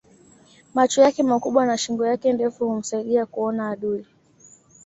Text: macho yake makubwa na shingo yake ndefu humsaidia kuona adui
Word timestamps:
macho 0.73 1.01
yake 1.01 1.23
makubwa 1.23 1.65
na 1.65 1.77
shingo 1.77 2.05
yake 2.05 2.33
ndefu 2.33 2.65
humsaidia 2.65 3.25
kuona 3.25 3.69
adui 3.69 4.05